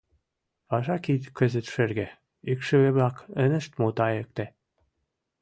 Паша 0.69 0.95
кид 1.03 1.23
кызыт 1.37 1.65
шерге, 1.73 2.07
икшыве-влак 2.51 3.17
ынышт 3.43 3.71
мутайыкте. 3.79 4.45